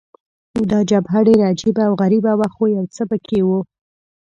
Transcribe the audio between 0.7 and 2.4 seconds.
دا جبهه ډېره عجبه او غریبه